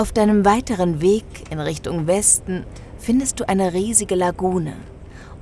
Auf 0.00 0.12
deinem 0.12 0.46
weiteren 0.46 1.02
Weg 1.02 1.26
in 1.50 1.60
Richtung 1.60 2.06
Westen 2.06 2.64
findest 2.96 3.38
du 3.38 3.46
eine 3.46 3.74
riesige 3.74 4.14
Lagune, 4.14 4.72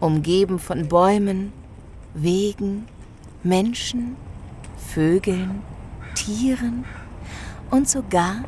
umgeben 0.00 0.58
von 0.58 0.88
Bäumen, 0.88 1.52
Wegen, 2.12 2.88
Menschen, 3.44 4.16
Vögeln, 4.76 5.62
Tieren 6.16 6.84
und 7.70 7.88
sogar 7.88 8.46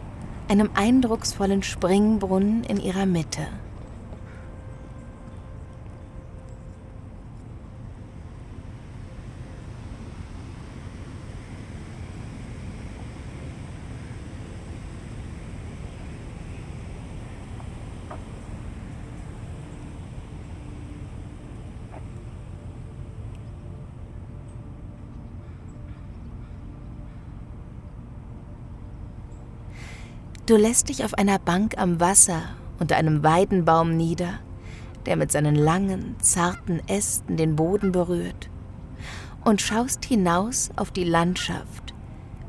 einem 0.48 0.70
eindrucksvollen 0.74 1.62
Springbrunnen 1.62 2.64
in 2.64 2.80
ihrer 2.80 3.06
Mitte. 3.06 3.46
Du 30.50 30.56
lässt 30.56 30.88
dich 30.88 31.04
auf 31.04 31.14
einer 31.14 31.38
Bank 31.38 31.78
am 31.78 32.00
Wasser 32.00 32.42
unter 32.80 32.96
einem 32.96 33.22
Weidenbaum 33.22 33.96
nieder, 33.96 34.40
der 35.06 35.14
mit 35.14 35.30
seinen 35.30 35.54
langen, 35.54 36.16
zarten 36.18 36.80
Ästen 36.88 37.36
den 37.36 37.54
Boden 37.54 37.92
berührt, 37.92 38.50
und 39.44 39.62
schaust 39.62 40.04
hinaus 40.04 40.70
auf 40.74 40.90
die 40.90 41.04
Landschaft, 41.04 41.94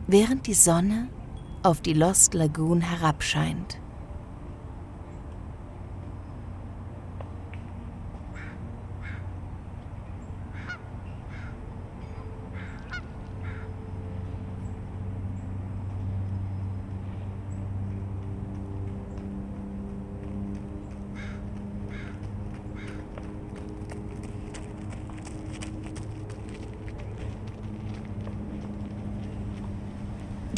während 0.07 0.47
die 0.47 0.55
Sonne 0.55 1.09
auf 1.61 1.81
die 1.81 1.93
Lost 1.93 2.33
Lagoon 2.33 2.81
herabscheint. 2.81 3.77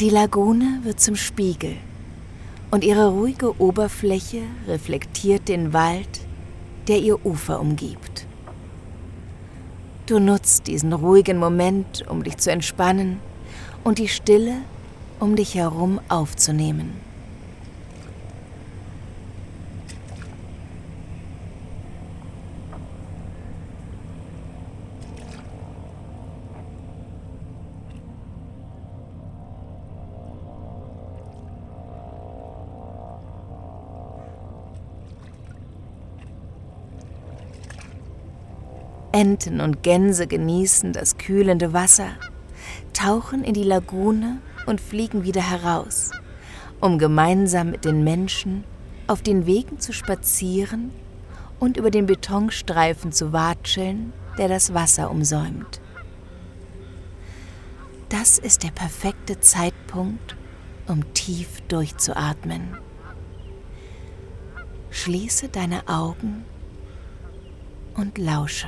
Die 0.04 0.10
Lagune 0.10 0.80
wird 0.82 1.00
zum 1.00 1.16
Spiegel 1.16 1.76
und 2.70 2.84
ihre 2.84 3.08
ruhige 3.08 3.58
Oberfläche 3.58 4.42
reflektiert 4.68 5.48
den 5.48 5.72
Wald, 5.72 6.20
der 6.88 6.98
ihr 6.98 7.24
Ufer 7.24 7.58
umgibt. 7.58 8.26
Du 10.04 10.18
nutzt 10.18 10.66
diesen 10.66 10.92
ruhigen 10.92 11.38
Moment, 11.38 12.04
um 12.06 12.22
dich 12.22 12.36
zu 12.36 12.50
entspannen 12.50 13.18
und 13.82 13.98
die 13.98 14.08
Stille 14.08 14.56
um 15.20 15.36
dich 15.36 15.54
herum 15.54 15.98
aufzunehmen. 16.10 16.92
Enten 39.14 39.60
und 39.60 39.84
Gänse 39.84 40.26
genießen 40.26 40.92
das 40.92 41.18
kühlende 41.18 41.72
Wasser, 41.72 42.08
tauchen 42.92 43.44
in 43.44 43.54
die 43.54 43.62
Lagune 43.62 44.40
und 44.66 44.80
fliegen 44.80 45.22
wieder 45.22 45.48
heraus, 45.48 46.10
um 46.80 46.98
gemeinsam 46.98 47.70
mit 47.70 47.84
den 47.84 48.02
Menschen 48.02 48.64
auf 49.06 49.22
den 49.22 49.46
Wegen 49.46 49.78
zu 49.78 49.92
spazieren 49.92 50.90
und 51.60 51.76
über 51.76 51.92
den 51.92 52.06
Betonstreifen 52.06 53.12
zu 53.12 53.32
watscheln, 53.32 54.12
der 54.36 54.48
das 54.48 54.74
Wasser 54.74 55.12
umsäumt. 55.12 55.80
Das 58.08 58.38
ist 58.38 58.64
der 58.64 58.72
perfekte 58.72 59.38
Zeitpunkt, 59.38 60.34
um 60.88 61.14
tief 61.14 61.60
durchzuatmen. 61.68 62.76
Schließe 64.90 65.50
deine 65.50 65.86
Augen 65.86 66.44
und 67.94 68.18
lausche. 68.18 68.66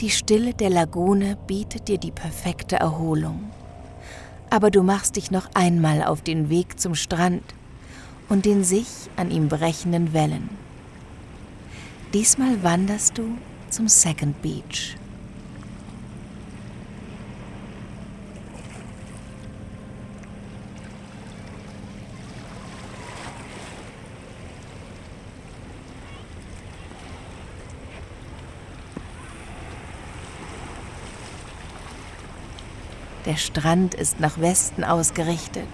Die 0.00 0.08
Stille 0.08 0.54
der 0.54 0.70
Lagune 0.70 1.36
bietet 1.46 1.88
dir 1.88 1.98
die 1.98 2.10
perfekte 2.10 2.76
Erholung. 2.76 3.50
Aber 4.48 4.70
du 4.70 4.82
machst 4.82 5.16
dich 5.16 5.30
noch 5.30 5.50
einmal 5.52 6.02
auf 6.02 6.22
den 6.22 6.48
Weg 6.48 6.80
zum 6.80 6.94
Strand 6.94 7.42
und 8.30 8.46
den 8.46 8.64
sich 8.64 8.88
an 9.16 9.30
ihm 9.30 9.48
brechenden 9.48 10.14
Wellen. 10.14 10.48
Diesmal 12.14 12.62
wanderst 12.62 13.18
du 13.18 13.24
zum 13.68 13.88
Second 13.88 14.40
Beach. 14.40 14.96
Der 33.26 33.36
Strand 33.36 33.94
ist 33.94 34.18
nach 34.18 34.40
Westen 34.40 34.82
ausgerichtet, 34.82 35.68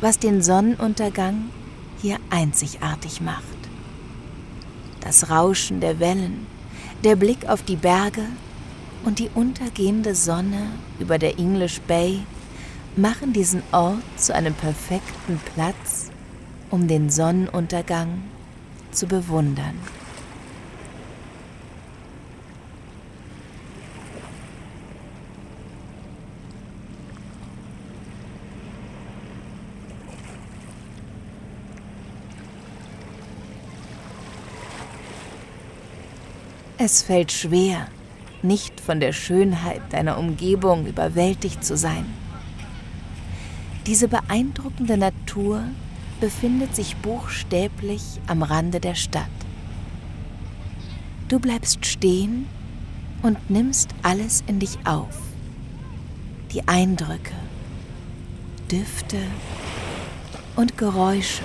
was 0.00 0.18
den 0.18 0.42
Sonnenuntergang 0.42 1.50
hier 2.00 2.18
einzigartig 2.30 3.20
macht. 3.20 3.42
Das 5.00 5.30
Rauschen 5.30 5.80
der 5.80 6.00
Wellen, 6.00 6.46
der 7.04 7.14
Blick 7.14 7.48
auf 7.48 7.62
die 7.62 7.76
Berge 7.76 8.24
und 9.04 9.20
die 9.20 9.30
untergehende 9.32 10.14
Sonne 10.16 10.66
über 10.98 11.18
der 11.18 11.38
English 11.38 11.80
Bay 11.82 12.20
machen 12.96 13.32
diesen 13.32 13.62
Ort 13.70 14.02
zu 14.16 14.34
einem 14.34 14.54
perfekten 14.54 15.40
Platz, 15.54 16.10
um 16.70 16.88
den 16.88 17.10
Sonnenuntergang 17.10 18.22
zu 18.90 19.06
bewundern. 19.06 19.78
Es 36.84 37.00
fällt 37.00 37.30
schwer, 37.30 37.86
nicht 38.42 38.80
von 38.80 38.98
der 38.98 39.12
Schönheit 39.12 39.82
deiner 39.90 40.18
Umgebung 40.18 40.84
überwältigt 40.84 41.64
zu 41.64 41.76
sein. 41.76 42.04
Diese 43.86 44.08
beeindruckende 44.08 44.96
Natur 44.96 45.62
befindet 46.20 46.74
sich 46.74 46.96
buchstäblich 46.96 48.02
am 48.26 48.42
Rande 48.42 48.80
der 48.80 48.96
Stadt. 48.96 49.30
Du 51.28 51.38
bleibst 51.38 51.86
stehen 51.86 52.48
und 53.22 53.48
nimmst 53.48 53.90
alles 54.02 54.42
in 54.48 54.58
dich 54.58 54.76
auf. 54.84 55.16
Die 56.52 56.66
Eindrücke, 56.66 57.36
Düfte 58.72 59.18
und 60.56 60.76
Geräusche, 60.76 61.44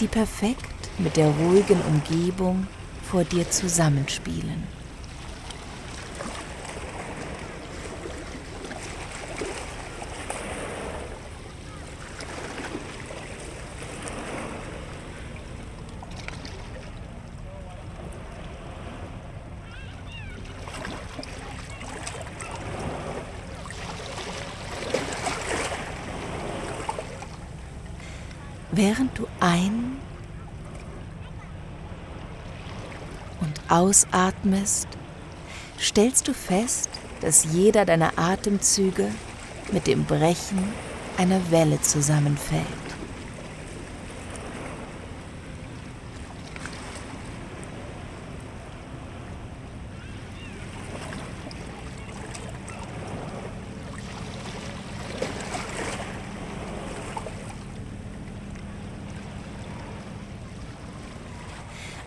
die 0.00 0.06
perfekt 0.06 0.90
mit 0.98 1.16
der 1.16 1.28
ruhigen 1.28 1.80
Umgebung 1.88 2.66
vor 3.04 3.24
dir 3.24 3.48
zusammenspielen. 3.50 4.74
Während 28.76 29.16
du 29.16 29.28
ein- 29.38 29.98
ausatmest, 33.68 34.88
stellst 35.78 36.28
du 36.28 36.34
fest, 36.34 36.90
dass 37.20 37.46
jeder 37.52 37.84
deiner 37.84 38.18
Atemzüge 38.18 39.08
mit 39.72 39.86
dem 39.86 40.04
Brechen 40.04 40.72
einer 41.16 41.50
Welle 41.50 41.80
zusammenfällt. 41.80 42.83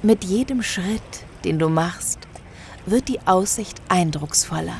Mit 0.08 0.24
jedem 0.24 0.64
Schritt 0.64 1.02
den 1.44 1.60
du 1.60 1.68
machst, 1.68 2.20
wird 2.86 3.10
die 3.10 3.20
Aussicht 3.28 3.82
eindrucksvoller. 3.90 4.78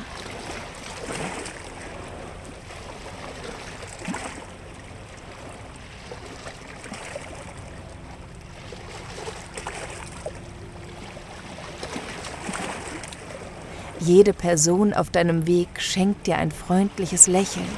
Jede 14.00 14.32
Person 14.32 14.94
auf 14.94 15.10
deinem 15.10 15.46
Weg 15.46 15.68
schenkt 15.76 16.26
dir 16.26 16.38
ein 16.38 16.50
freundliches 16.50 17.26
Lächeln. 17.26 17.68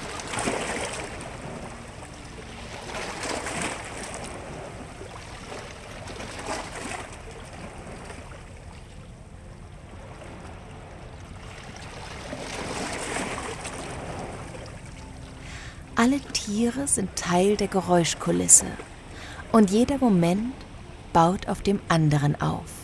Alle 16.03 16.19
Tiere 16.19 16.80
sind 16.95 17.15
Teil 17.17 17.57
der 17.57 17.69
Geräuschkulisse 17.69 18.67
und 19.53 19.71
jeder 19.71 19.99
Moment 19.99 20.55
baut 21.13 21.49
auf 21.49 21.63
dem 21.63 21.81
anderen 21.89 22.41
auf. 22.41 22.80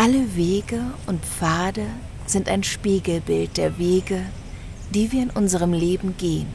Alle 0.00 0.36
Wege 0.36 0.80
und 1.08 1.24
Pfade 1.24 1.84
sind 2.24 2.48
ein 2.48 2.62
Spiegelbild 2.62 3.56
der 3.56 3.78
Wege, 3.78 4.22
die 4.94 5.10
wir 5.10 5.24
in 5.24 5.30
unserem 5.30 5.72
Leben 5.72 6.16
gehen, 6.16 6.46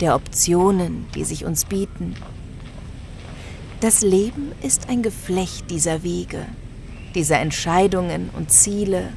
der 0.00 0.14
Optionen, 0.14 1.06
die 1.14 1.24
sich 1.24 1.46
uns 1.46 1.64
bieten. 1.64 2.16
Das 3.80 4.02
Leben 4.02 4.52
ist 4.60 4.90
ein 4.90 5.02
Geflecht 5.02 5.70
dieser 5.70 6.02
Wege, 6.02 6.44
dieser 7.14 7.38
Entscheidungen 7.38 8.28
und 8.36 8.52
Ziele, 8.52 9.08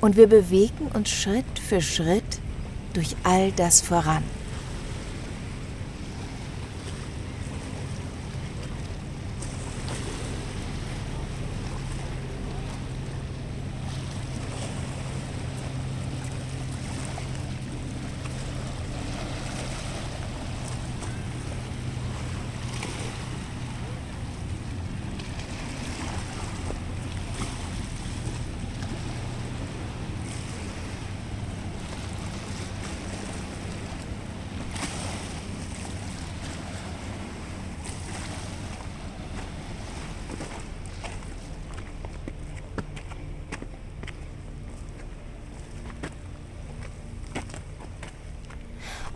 und 0.00 0.16
wir 0.16 0.28
bewegen 0.28 0.86
uns 0.94 1.10
Schritt 1.10 1.58
für 1.58 1.82
Schritt 1.82 2.40
durch 2.94 3.16
all 3.22 3.52
das 3.52 3.82
voran. 3.82 4.24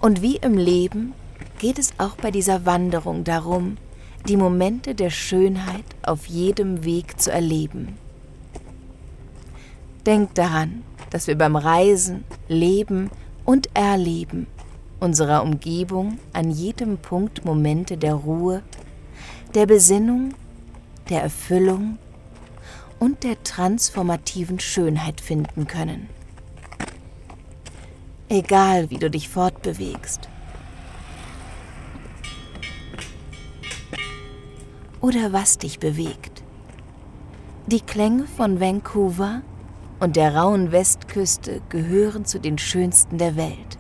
Und 0.07 0.23
wie 0.23 0.37
im 0.37 0.57
Leben 0.57 1.15
geht 1.59 1.81
es 1.81 1.91
auch 1.99 2.15
bei 2.15 2.31
dieser 2.31 2.65
Wanderung 2.65 3.25
darum, 3.25 3.77
die 4.29 4.37
Momente 4.37 4.95
der 4.95 5.11
Schönheit 5.11 5.85
auf 6.03 6.27
jedem 6.27 6.85
Weg 6.85 7.21
zu 7.21 7.33
erleben. 7.33 7.97
Denk 10.07 10.33
daran, 10.37 10.85
dass 11.11 11.27
wir 11.27 11.37
beim 11.37 11.57
Reisen, 11.57 12.23
Leben 12.47 13.11
und 13.45 13.69
Erleben 13.75 14.47
unserer 15.01 15.43
Umgebung 15.43 16.21
an 16.33 16.53
jedem 16.53 16.99
Punkt 16.99 17.45
Momente 17.45 17.97
der 17.97 18.15
Ruhe, 18.15 18.63
der 19.57 19.67
Besinnung, 19.67 20.35
der 21.11 21.23
Erfüllung 21.23 21.99
und 23.01 23.25
der 23.25 23.43
transformativen 23.43 24.61
Schönheit 24.61 25.21
finden 25.21 25.67
können. 25.67 26.09
Egal 28.29 28.91
wie 28.91 28.99
du 28.99 29.09
dich 29.09 29.29
fortbewegst. 29.29 30.29
Oder 35.01 35.33
was 35.33 35.59
dich 35.59 35.79
bewegt. 35.79 36.43
Die 37.69 37.81
Klänge 37.81 38.27
von 38.27 38.59
Vancouver 38.59 39.43
und 40.01 40.17
der 40.17 40.35
rauen 40.35 40.73
Westküste 40.73 41.63
gehören 41.69 42.25
zu 42.25 42.41
den 42.41 42.59
schönsten 42.59 43.17
der 43.17 43.37
Welt. 43.37 43.79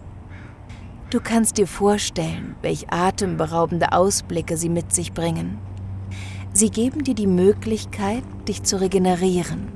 Du 1.10 1.20
kannst 1.20 1.58
dir 1.58 1.66
vorstellen, 1.66 2.54
welch 2.62 2.92
atemberaubende 2.92 3.90
Ausblicke 3.90 4.56
sie 4.56 4.68
mit 4.68 4.94
sich 4.94 5.12
bringen. 5.12 5.58
Sie 6.52 6.70
geben 6.70 7.02
dir 7.02 7.14
die 7.14 7.26
Möglichkeit, 7.26 8.22
dich 8.46 8.62
zu 8.62 8.80
regenerieren 8.80 9.72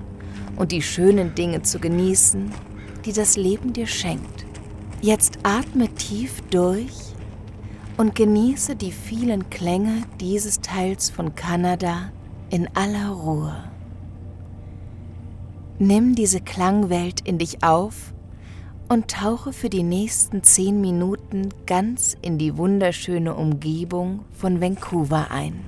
und 0.55 0.71
die 0.71 0.83
schönen 0.83 1.35
Dinge 1.35 1.63
zu 1.63 1.81
genießen, 1.81 2.53
die 3.05 3.13
das 3.13 3.37
Leben 3.37 3.73
dir 3.73 3.89
schenkt. 3.89 4.50
Jetzt 5.03 5.39
atme 5.45 5.89
tief 5.95 6.43
durch 6.51 6.93
und 7.97 8.15
genieße 8.15 8.77
die 8.77 8.93
vielen 8.93 9.49
Klänge 9.49 10.03
dieses 10.21 10.61
Teils 10.61 11.09
von 11.09 11.35
Kanada 11.35 12.13
in 12.51 12.69
aller 12.75 13.09
Ruhe. 13.09 13.65
Nimm 15.79 16.15
diese 16.15 16.43
Klangwelt 16.43 17.23
in 17.27 17.39
dich 17.39 17.65
auf 17.65 18.13
und 18.91 19.09
tauche 19.09 19.55
für 19.55 19.71
die 19.71 19.85
nächsten 19.85 20.43
zehn 20.43 20.83
Minuten 20.83 21.49
ganz 21.65 22.15
in 22.21 22.37
die 22.37 22.59
wunderschöne 22.59 23.35
Umgebung 23.35 24.27
von 24.33 24.61
Vancouver 24.61 25.31
ein. 25.31 25.65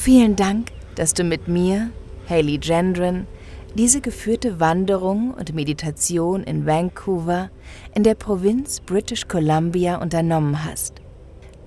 Vielen 0.00 0.34
Dank, 0.34 0.72
dass 0.94 1.12
du 1.12 1.24
mit 1.24 1.46
mir, 1.46 1.90
Hayley 2.26 2.56
Gendron, 2.56 3.26
diese 3.74 4.00
geführte 4.00 4.58
Wanderung 4.58 5.34
und 5.34 5.54
Meditation 5.54 6.42
in 6.42 6.64
Vancouver 6.64 7.50
in 7.94 8.02
der 8.02 8.14
Provinz 8.14 8.80
British 8.80 9.28
Columbia 9.28 9.96
unternommen 9.96 10.64
hast. 10.64 11.02